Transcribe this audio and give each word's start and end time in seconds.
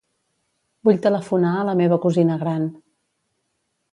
Vull 0.89 1.01
telefonar 1.03 1.51
a 1.59 1.67
la 1.69 1.77
meva 1.83 2.01
cosina 2.07 2.37
gran. 2.45 2.65